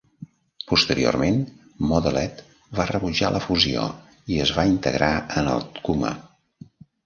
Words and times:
Posteriorment, 0.69 1.37
Moledet 1.91 2.41
va 2.81 2.87
rebutjar 2.93 3.31
la 3.37 3.43
fusió 3.45 3.87
i 4.37 4.43
es 4.49 4.57
va 4.59 4.67
integrar 4.75 5.15
en 5.41 5.55
el 5.57 5.65
Tkuma. 5.81 6.19